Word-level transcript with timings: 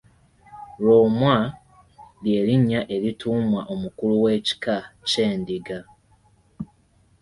Lwomwa, 0.81 1.35
lye 2.23 2.39
linnya 2.47 2.81
erituumwa 2.95 3.61
omukulu 3.73 4.15
w’ekika 4.23 4.75
ky’endiga. 5.07 5.79